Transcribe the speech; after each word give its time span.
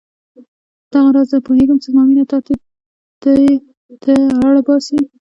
دغه 0.93 1.09
راز 1.15 1.27
زه 1.33 1.37
پوهېږم 1.47 1.77
چې 1.81 1.87
زما 1.91 2.03
مینه 2.09 2.25
تا 2.31 2.37
دې 3.23 3.51
ته 4.03 4.13
اړ 4.47 4.55
باسي. 4.65 4.97